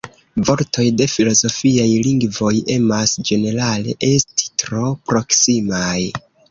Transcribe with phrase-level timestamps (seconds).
[0.47, 5.99] Vortoj de filozofiaj lingvoj emas, ĝenerale, esti tro proksimaj.